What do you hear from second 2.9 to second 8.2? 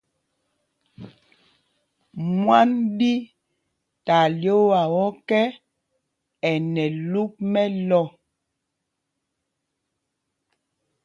ɗi ta lyoowaa ɔkɛ́, ɛ nɛ luk mɛlɔ̂.